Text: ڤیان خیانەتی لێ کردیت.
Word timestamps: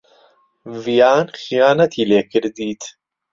ڤیان 0.83 1.25
خیانەتی 1.41 2.07
لێ 2.09 2.21
کردیت. 2.31 2.83